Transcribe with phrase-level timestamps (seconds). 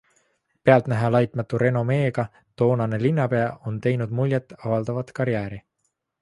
[0.63, 2.25] Pealtnäha laitmatu renomeega
[2.61, 5.63] toonane linnapea on teinud muljet avaldavat karjääri.